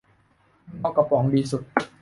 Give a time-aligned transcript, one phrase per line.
[0.79, 1.61] เงาะกระป๋องดีสุด